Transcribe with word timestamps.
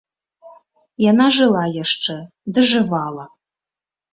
Яна 1.11 1.27
жыла 1.37 1.63
яшчэ, 1.83 2.17
дажывала. 2.57 3.25